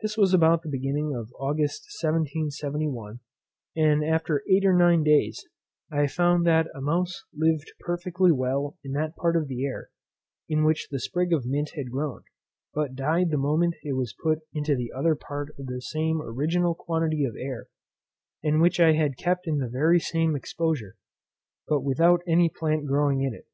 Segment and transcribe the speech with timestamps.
[0.00, 3.20] This was about the beginning of August 1771,
[3.76, 5.44] and after eight or nine days,
[5.92, 9.90] I found that a mouse lived perfectly well in that part of the air,
[10.48, 12.22] in which the sprig of mint had grown,
[12.72, 16.74] but died the moment it was put into the other part of the same original
[16.74, 17.66] quantity of air;
[18.42, 20.96] and which I had kept in the very same exposure,
[21.68, 23.46] but without any plant growing in it.